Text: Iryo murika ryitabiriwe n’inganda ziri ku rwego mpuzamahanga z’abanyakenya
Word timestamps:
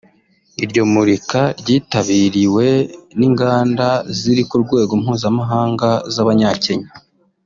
Iryo 0.63 0.83
murika 0.93 1.41
ryitabiriwe 1.59 2.67
n’inganda 3.17 3.87
ziri 4.19 4.43
ku 4.49 4.55
rwego 4.63 4.91
mpuzamahanga 5.01 5.89
z’abanyakenya 6.13 6.89